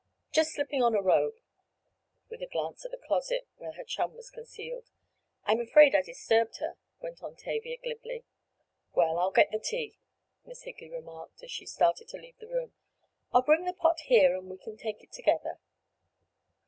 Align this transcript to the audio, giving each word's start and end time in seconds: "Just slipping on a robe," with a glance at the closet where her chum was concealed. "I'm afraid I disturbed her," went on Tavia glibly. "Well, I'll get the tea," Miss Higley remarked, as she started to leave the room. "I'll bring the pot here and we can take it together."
"Just 0.31 0.55
slipping 0.55 0.81
on 0.81 0.95
a 0.95 0.99
robe," 1.03 1.35
with 2.27 2.41
a 2.41 2.47
glance 2.47 2.83
at 2.83 2.89
the 2.89 2.97
closet 2.97 3.47
where 3.57 3.73
her 3.73 3.83
chum 3.83 4.15
was 4.15 4.31
concealed. 4.31 4.89
"I'm 5.45 5.59
afraid 5.61 5.93
I 5.93 6.01
disturbed 6.01 6.57
her," 6.57 6.75
went 7.01 7.21
on 7.21 7.35
Tavia 7.35 7.77
glibly. 7.77 8.23
"Well, 8.95 9.19
I'll 9.19 9.29
get 9.29 9.51
the 9.51 9.59
tea," 9.59 9.99
Miss 10.43 10.63
Higley 10.63 10.89
remarked, 10.89 11.43
as 11.43 11.51
she 11.51 11.67
started 11.67 12.07
to 12.07 12.17
leave 12.17 12.39
the 12.39 12.47
room. 12.49 12.73
"I'll 13.31 13.43
bring 13.43 13.65
the 13.65 13.73
pot 13.73 13.99
here 13.99 14.35
and 14.35 14.49
we 14.49 14.57
can 14.57 14.75
take 14.75 15.03
it 15.03 15.11
together." 15.11 15.59